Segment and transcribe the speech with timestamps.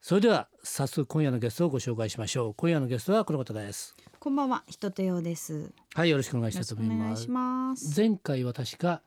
[0.00, 2.54] それでは早速今夜のゲストをご紹介しましょう。
[2.54, 3.94] 今夜のゲストはこの方です。
[4.18, 5.72] こんばんは、ひとてよです。
[5.94, 8.00] はいよろしくお願いしたいと思います願いします。
[8.00, 9.02] 前回は確か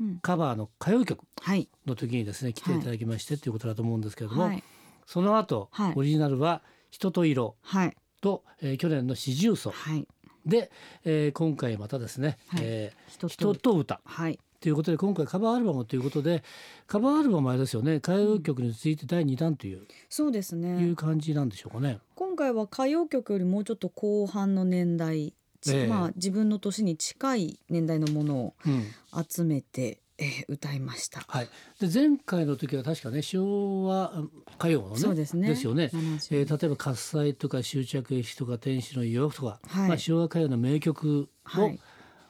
[0.00, 0.18] うん。
[0.18, 3.50] カバーの歌謡曲はい、の時にですね来ていただきましてとい。
[3.50, 4.64] うことだと思うんですけれども、はい、
[5.06, 5.92] その後、はい。
[5.94, 10.08] オリジナルは「人と色はい、」と、えー去年の「四重奏はい、」
[10.44, 10.72] で、
[11.04, 12.60] えー今回またですね「はい。
[12.64, 14.00] えー人人と歌。
[14.04, 16.42] はい、」ということで今回カバーアルバムということで
[16.86, 20.96] カバーアルバムはあれですよね歌謡曲について第2弾という,、そうですいねう。
[20.96, 21.98] 感じなんでしょうかね。
[22.14, 28.84] 今回は歌謡曲よりもうちょっと後半の年代、ちええまあ自分の年に近い年代のものをうん
[29.28, 31.24] 集めて、えー歌いました。
[31.26, 31.48] はい、
[31.80, 34.12] で前回の時は確かね昭和
[34.58, 35.48] 歌謡のねそうですね。
[35.48, 35.90] ですよね。
[35.92, 41.80] 70えー例えば「喝采」とか「終着駅」とか「天使の夜」とか、はいまあ、昭和歌謡の名曲をはい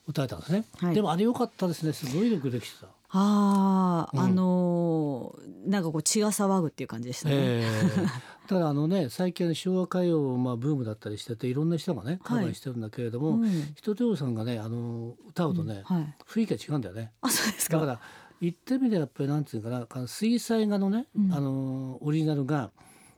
[0.07, 2.87] 歌えたんですね、はいでもあれ良かったですねすごいよくできてた。
[3.15, 7.35] ああ、うんあのーなんかこう血が騒ぐっていう感じでしたね。
[7.37, 16.15] えーただあのね最近は昭和歌謡まあブームだったりしてていろんな人がねカバーしてるんだけれども、うん人手さんがねあの歌うとね、はい。
[16.27, 17.13] 雰囲気が違うんだよね。
[17.21, 17.79] あ、そうですか。
[17.79, 18.01] だから
[18.41, 22.73] 言ってみればやっぱりなんていうかな水彩画のね、うんあのオリジナルが、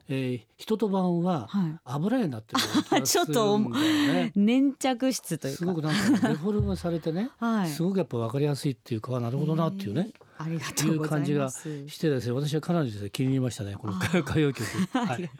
[0.08, 1.76] えー、人と版ははい。
[1.84, 4.32] 油絵になってるような気がするんだよね。
[4.36, 5.58] 粘着質というか。
[5.58, 7.68] すごくなんかデフォルメされてね、はい。
[7.70, 11.50] すごくやっぱ分かりやすいっていうかなるほどなっていうね、ありがといううござい感じが。
[11.50, 14.66] してですね私はかなりですね気に入りましたねこの歌謡曲。
[14.98, 15.30] はい。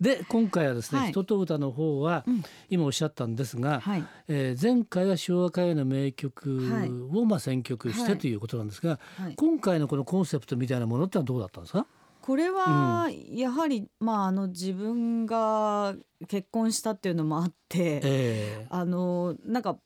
[0.00, 4.04] で今回はですね「はい人と歌」の方は、うん今おっしゃったんですが、はい。
[4.28, 9.34] えー前回は昭和歌謡の名曲はいをまあ選曲してはいということなんですが、はい。
[9.36, 11.86] 今回のこのコンセプトみたいなものってのはどうだったんですか？
[12.24, 15.94] これはやはりまああの自分が
[16.26, 19.76] 結婚したっていうのもあって、えーあのなんか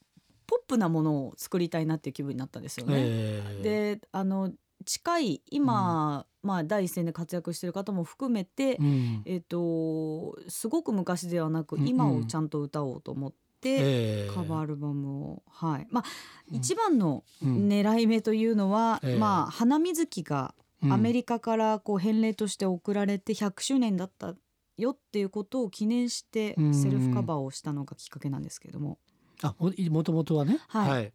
[0.47, 2.95] ポップなものを作りたいなっていう気分になったんですよね。
[2.97, 4.53] えーであの
[4.85, 9.23] 近い今、まあ第一線で活躍してる方も含めて、うん。
[9.27, 11.89] えっ、とすごく昔ではなくうんうん。
[11.89, 13.37] 今をちゃんと歌おうと思って。
[13.65, 15.43] えーカバーアルバムを。
[15.51, 15.89] はい。
[15.91, 16.05] まあ、
[16.53, 17.67] 一番のうん。
[17.69, 19.19] 狙い目というのは、ええ。
[19.19, 24.35] まあ花水木がうんアメリカからこう返礼として送られて100周年だった
[24.77, 28.99] よっていうことを記念してうんセルフカバーをしたのがきっかけなんですけども、
[29.43, 30.59] あももともとはね。
[30.69, 31.13] はい。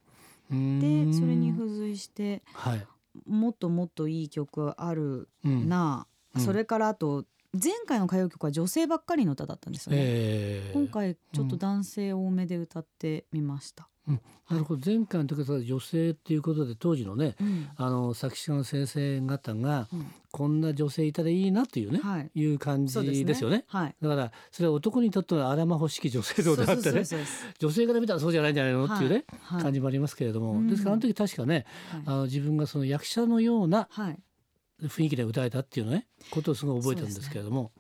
[0.50, 2.86] でそれに付随してはい。
[3.28, 5.70] もっともっといい曲あるうん。
[5.70, 6.42] な、うん。
[6.42, 10.74] それからあと前回の歌謡曲は女性ばっかりの歌だったんですよね、えー。
[10.74, 14.82] 今回ちょっと男性多めで歌ってみました、なるほど。
[14.86, 17.70] 前回の時は女性っていうことで当時のねうん。
[17.78, 20.06] あの作詞家の先生方がうん。
[20.32, 22.32] こんな女性いたらいいなっていうね、はい。
[22.34, 23.66] い、う感じですよね。
[23.68, 23.96] はい。
[24.02, 27.04] だからそれは男にとってはあらま欲しき女性像であってね
[27.60, 29.64] 女性から見たらそうじゃないんじゃないのっていうね、はい。
[29.64, 30.68] 感じもありますけれども、うん。
[30.68, 32.02] ですからあの時確かね、はい。
[32.06, 34.20] あの自分がその役者のようなはい。
[34.82, 37.72] 雰囲気で歌えたっていうのねことをすごい覚えてるんですけれども、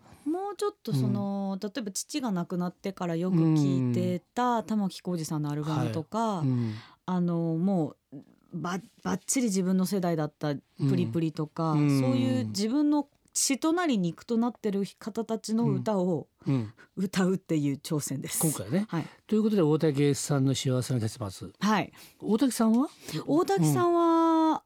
[0.56, 6.74] ちょっとその、例えば父が亡くなってからよく聴いてた玉置浩二さんのアルバムとか、うん。
[7.06, 8.18] あのもう
[8.53, 10.56] ばばっちり自分の世代だった
[10.90, 12.00] 「プリプリ」とか、うん。
[12.00, 18.41] そういう自分の血となり肉となってる方たちの歌をうん、歌うっていう挑戦です。
[18.41, 18.85] 今回ね。
[18.90, 21.50] はい、ということで大竹さんの幸せな結末。
[21.58, 22.90] はい、大竹さんは？
[23.25, 24.02] 大滝さんは、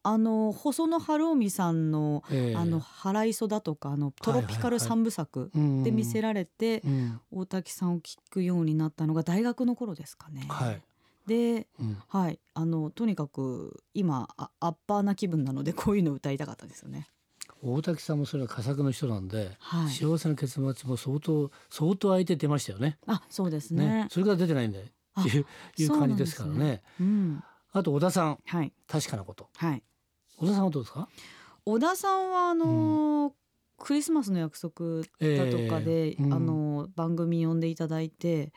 [0.04, 5.52] あの細野晴臣さんの「ええあの腹磯」だとかあのトロピカル三部作
[5.84, 10.46] で見せられて、うん大滝さんを聞くようになったのが大学の頃ですかね。
[10.50, 10.82] はい、
[11.28, 17.08] で、うんはい、あのとにかく今あアッパーな気分なのでこういうの歌いたかったですよね。
[17.64, 19.90] 大竹さんもそれは佳作の人なんで、はい。
[19.90, 22.98] 幸せな結末も相当相当相手出ましたよね。
[23.08, 24.08] あ、そうですねね。
[24.12, 25.30] それから出てないんであって
[25.84, 26.84] いう感じですすからね。
[27.00, 27.44] うん。
[27.78, 28.40] あと小田さん。
[28.46, 28.74] はい。
[28.88, 29.50] 確かなこと。
[29.56, 29.84] はい。
[30.38, 31.08] 小田さんはどうですか？
[31.66, 33.34] 小田さんはあのー
[33.80, 36.34] クリスマスの約束だとかで、ええうん。
[36.34, 38.52] あの番組呼んでいただいて。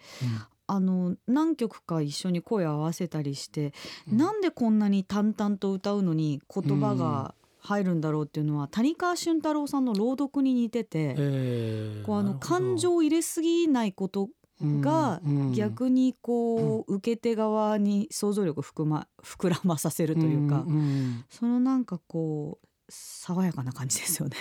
[0.72, 3.74] あの何曲か一緒に声を合わせたりして、
[4.08, 4.18] うん。
[4.18, 14.28] なんでこんなに淡々と歌うのに言葉が入るんだろうっていうのは谷川俊太郎さんの朗読に似てて、えーこうあの感情を入れすぎないこと
[14.60, 24.36] がうんうん逆にこう、受け手側に想像力を含ま膨らまさせるというか、んんそのなんかこう爽やかな感じですよね。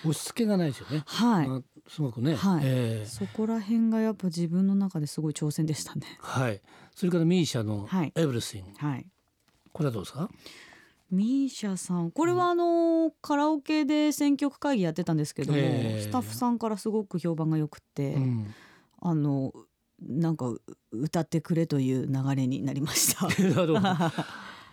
[0.00, 1.02] 押し付けがないですよね。
[1.06, 2.34] はい、あすごくね。
[2.34, 6.18] はいええそこら辺がやっぱ自分の中ですごい挑戦でしたね。
[6.20, 6.60] はい。
[6.94, 9.06] それからミーシャのはいエブリスイン、はい。
[9.72, 10.30] これはどうですか？
[11.10, 18.54] ミーシャさんこれはあの、カラオケで選曲会議やってたんですけども、ええスタッフさんからすごく評判が良くて、うん。
[19.00, 19.52] あの
[20.02, 20.62] なんかう
[20.92, 23.26] 歌ってくれという流れになりました。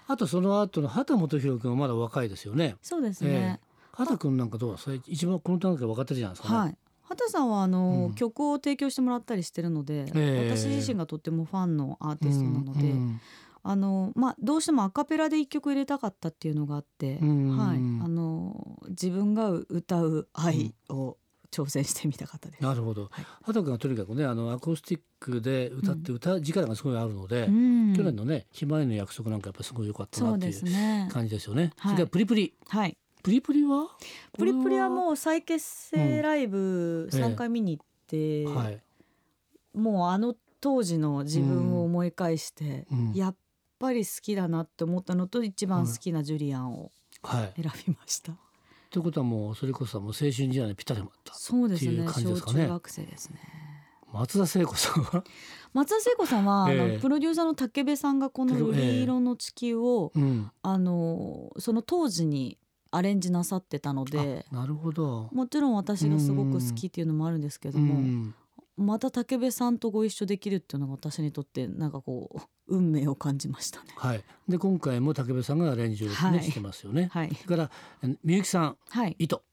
[0.10, 2.76] あとその後の畑基博君はまだ若いですよね。
[2.82, 3.60] そうですね。
[3.92, 5.04] 畑君なんかどうですか？
[5.08, 6.60] 一番この段階で分かってるじゃないですかね。
[6.60, 6.78] はい。
[7.02, 13.20] 畑さんはあの、うん曲を提供してもらったりしてるので、ええ私自身がとってもファンのアーティストなので、うん
[13.64, 21.18] あのまあどうしてもアカペラで一曲入れたかったっていうのがあって、うんはい、あの自分が歌う愛を
[21.64, 22.64] 挑戦してみたかったです。
[22.64, 23.04] なるほど。
[23.12, 31.10] はい畑君はとにかくねあのアコースティックで歌って歌力がすごいあるので、うん去年のね「ひまわりの約束」なんかやっぱすごい良かったなっていう。
[31.10, 31.74] 感じですよね。
[31.78, 32.98] はいそれからプリプリはい。
[33.24, 33.88] プリプリは？
[34.38, 38.82] プリプリはうもう再結成ライブええ3回見に行って、はい、
[39.74, 43.36] もうあの当時の自分を思い返して、うんやっ
[43.80, 47.62] ぱり好きだなって思ったのと一番好きなジュリアンをはい。
[47.62, 48.34] 選びました。
[48.98, 51.92] ということはもうそれこそもう青春時代にぴったりだったそうですね。
[51.92, 52.64] っていう感じで小すかね。
[52.64, 53.40] 中学生ですね。
[54.12, 55.24] 松田聖子さんは、
[55.74, 56.94] 松田聖子さんは、 あええ。
[56.96, 62.58] のプロデューサーの武部さんがこの「瑠璃色の地球を」うん、あのその当時に
[62.90, 65.30] アレンジなさってたのであなるほど。
[65.32, 68.34] もちろん私がすごく好きっていうのもあるんですけども、うん。
[68.78, 73.88] また武部さんとご一緒できるっていうのが私にとってなんかこう運命を感じましたね。
[73.96, 74.24] はい。
[74.48, 77.10] で今回も武部さんがアレンジを、ねはいしてますよね。
[77.12, 77.72] はい、から
[78.04, 79.44] えみゆきさんはい、糸。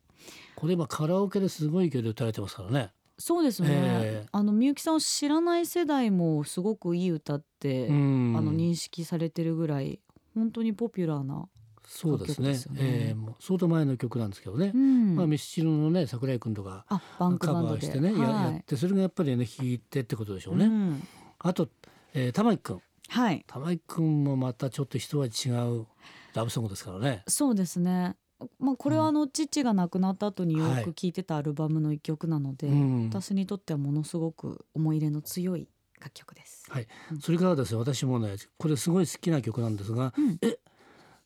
[0.56, 2.92] これ今カラオケですごい勢いで歌われてますからね。
[3.16, 10.00] そうですね、ええあのみゆきさんを知らない世代もすごくいい歌って、うんあの認識されてるぐらい
[10.34, 11.48] 本当にポピュラーな、
[11.86, 12.48] そうですね。
[12.48, 14.72] 楽曲ですよねええもう相当前の曲なんですけどね。
[14.74, 20.64] うんまあミスチルのね桜井君とかあバンクカバーしてね、やはいやってそれがやっぱりね弾いてってことでしょうね。
[20.64, 21.06] うん
[21.38, 21.68] あと、
[22.14, 23.44] えー、玉井君はい。
[23.46, 25.86] 玉井君もまたちょっと一味違う
[26.34, 27.22] ラブソングですからね。
[27.28, 28.16] そうですね。
[28.58, 33.08] まあこれはあの父が亡くなった後によはいく聴いてたアルバムの一曲なので、うん。
[33.08, 35.68] 私にとってはものすごく思い入れの強い
[36.00, 36.64] 楽曲です。
[36.68, 36.86] はい、
[37.20, 40.38] それからですね私もねこれすごい好きな曲なんですが、うん。
[40.42, 40.58] え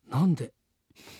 [0.08, 0.46] なんで？
[0.46, 0.50] っ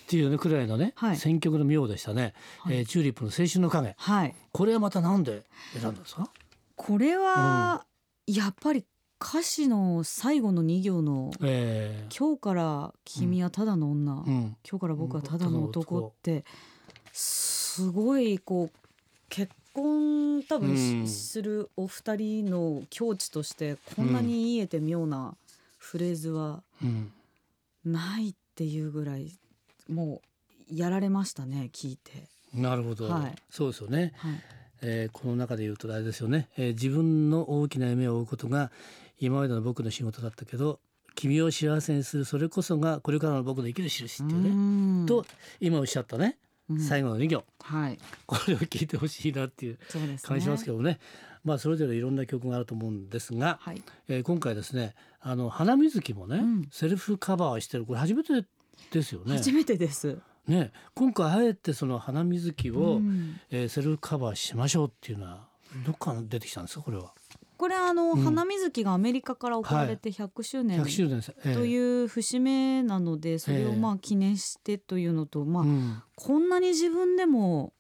[0.09, 1.17] ていうねくらいのね、はい。
[1.17, 2.79] 選曲の妙でしたね、はい。
[2.79, 3.95] えーチューリップの青春の影。
[3.97, 4.35] はい。
[4.53, 6.31] これはまたなんで選んだんですか？
[6.77, 7.87] これは
[8.27, 8.85] やっぱり
[9.20, 14.56] 歌詞の最後の2行のえ「今日から君はただの女、ーうん。
[14.69, 16.44] 今日から僕はただの男」って
[17.12, 18.79] すごいこう
[19.29, 25.37] 結婚多分するお二人の境地としてこんなに言えて妙な
[25.79, 27.12] フレーズはうん。
[27.85, 29.38] ないっていうぐらい
[29.88, 30.21] も
[30.71, 32.29] うやられましたね聞いて。
[32.53, 33.35] なるほど、はい。
[33.50, 38.71] そうですよね、はいえーこの中で言うとあれですよね、えー自分の大きな夢を追うことが
[39.21, 40.79] 今までの僕の仕事だったけど
[41.15, 44.53] 君を幸せにするそれこそがこれからの僕の生きる印っていうね、う
[45.03, 45.07] ん。
[45.07, 45.27] と
[45.61, 46.39] 今おっしゃったね、
[46.71, 46.81] うん。
[46.81, 47.45] 最後の2行。
[47.61, 47.99] はい。
[48.27, 49.79] これを聞いてほしいなっていう
[50.23, 51.01] 感じしますけどね。
[51.43, 53.83] まあそれぞれいろんな曲があると思うんですが、はい。
[54.07, 56.69] えー今回ですねあの花水木もね、うん。
[56.71, 57.85] セルフカバーしてる。
[57.85, 58.45] これ初めて
[58.93, 59.39] ですよね。
[59.39, 60.19] 初めてです。
[60.49, 63.39] ね今回あえてその花水木を、うん。
[63.50, 65.47] えーセルフカバーしましょうっていうのは
[65.87, 66.83] どっから出てきたんですか？
[66.83, 67.12] これは。
[67.59, 68.23] これあの、うん。
[68.23, 70.81] 花水木がアメリカから送られて100周年。
[70.83, 76.02] 100周年です、えーという節目なのでそれをまあ記念してというのと、まあうん。
[76.14, 77.73] こんなに自分でも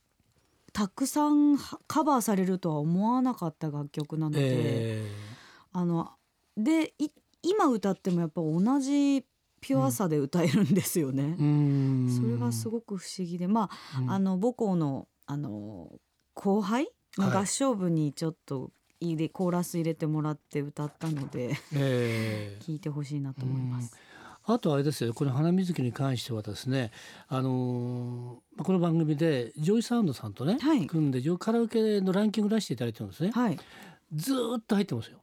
[0.72, 5.10] たくさんはカバーされるとは思わなかった楽曲なので、え。
[5.72, 6.10] あの
[6.56, 7.08] でい
[7.42, 9.24] 今歌ってもやっぱ同じ
[9.60, 11.22] ピュアさで歌えるんですよね。
[11.22, 11.42] ー、う。
[11.42, 12.10] ん。
[12.10, 14.10] それがすごく不思議でまあうん。
[14.10, 15.90] あの母校のあの
[16.34, 17.36] 後輩のはい。
[17.38, 23.96] 合唱部にちょっと入れ、コーラス入れてもらって歌ったのでえー 聞いてほしいなと思います。
[24.44, 25.12] あとあれですよ。
[25.12, 26.90] この花水木に関してはですね、
[27.28, 30.86] あのーまあこの番組でジョイサウンドさんとね、はい。
[30.86, 33.58] 組んでジョイカラオケのランキング出していただいてるんですね、はい、
[34.14, 35.20] ずーっと入ってますよ。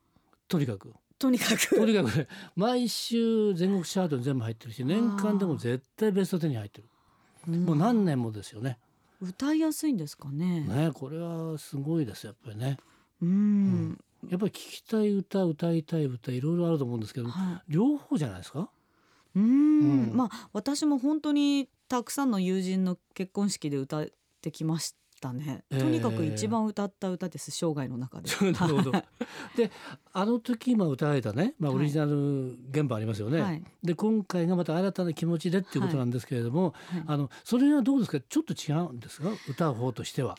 [0.48, 1.76] とにかくとにかく。
[1.76, 6.90] とにかくね毎週全国チャートに全部入ってるし年間でも絶対ベスト10に入ってる。
[7.60, 8.78] もう何年もですよね。
[9.22, 10.62] 歌いやすいんですかね。
[10.62, 12.78] ねこれはすごいですよやっぱりね。
[13.22, 13.98] うん、
[14.30, 18.70] やっぱり聴きたい歌歌いたい歌いろいろあると思うんですけどは両方じゃないですか？
[19.36, 19.44] い、うん。
[19.44, 20.16] うん。
[20.16, 24.08] まあ私も本当にたくさんの友人の結婚式で歌っ
[24.42, 25.80] てきましたね、えー。
[25.80, 28.30] とにかく一番歌った歌です生涯の中で。
[28.52, 28.92] なるほど。
[29.56, 29.72] で
[30.14, 31.80] あの時今歌われたね、まあ、はい。
[31.80, 33.42] オリジナル現場ありますよね。
[33.42, 33.64] はい。
[33.84, 37.04] で今回がまた新たな気持ちでっていうことなんですけれども、はい。
[37.08, 38.20] あのそれはどうですか？
[38.20, 39.30] ちょっと違うんですか？
[39.50, 40.38] 歌う方としては。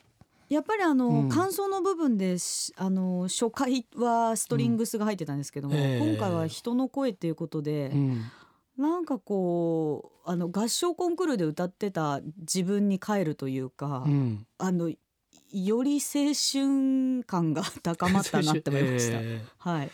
[0.49, 1.29] やっぱりあの、うん。
[1.29, 5.81] 感想の部分でしあの初回はストリングスが入ってたんですけども、うん。
[5.81, 8.23] ええ今回は人の声っていうことで、うん
[8.79, 14.97] なんかこうあの合唱コンクールで歌ってた自分に帰るというか、うん、あのよ
[15.83, 19.19] り青春感が高まったなって思いました。
[19.19, 19.91] えーはい、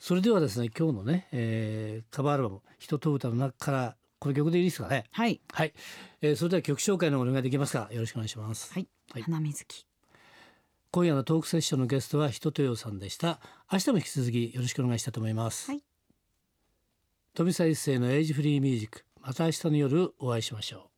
[0.00, 5.04] それではですね今日のね、えーカバーアルバム「人と歌」の中からこの曲でいいですかね？
[5.12, 5.72] はい、はい、
[6.20, 7.88] えーそれでは曲紹介のお願いできますか？
[7.92, 8.72] よろしくお願いします。
[8.72, 9.22] はい、はい。
[9.22, 9.86] 花水木。
[10.90, 13.38] 今夜のトークセッションのゲストは人とよさんでした。
[13.70, 15.82] 明日も引き続きよろしくお願いしたいと思います、はい
[17.36, 19.04] 富澤一世のエイジフリーミュージック。
[19.20, 20.95] また明日の夜お会いしましょう。